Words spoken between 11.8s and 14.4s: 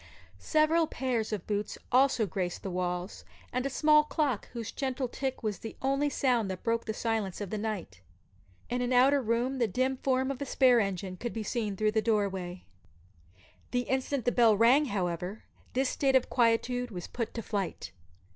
the doorway. The instant that the